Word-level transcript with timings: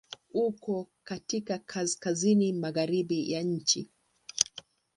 Uko 0.33 0.87
katika 1.03 1.59
Kaskazini 1.59 2.53
magharibi 2.53 3.31
ya 3.31 3.41
nchi. 3.43 3.89